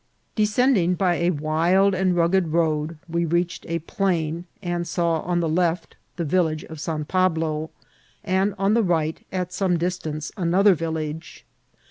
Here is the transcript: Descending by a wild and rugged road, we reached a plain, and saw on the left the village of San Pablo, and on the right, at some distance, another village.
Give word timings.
Descending 0.33 0.95
by 0.95 1.17
a 1.17 1.29
wild 1.29 1.93
and 1.93 2.15
rugged 2.15 2.47
road, 2.47 2.97
we 3.07 3.23
reached 3.23 3.67
a 3.69 3.77
plain, 3.77 4.45
and 4.59 4.87
saw 4.87 5.19
on 5.19 5.41
the 5.41 5.47
left 5.47 5.95
the 6.15 6.25
village 6.25 6.63
of 6.63 6.79
San 6.79 7.05
Pablo, 7.05 7.69
and 8.23 8.55
on 8.57 8.73
the 8.73 8.81
right, 8.81 9.23
at 9.31 9.53
some 9.53 9.77
distance, 9.77 10.31
another 10.35 10.73
village. 10.73 11.45